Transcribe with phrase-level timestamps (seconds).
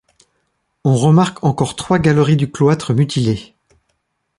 [0.83, 3.53] On remarque encore trois galeries du cloître mutilé.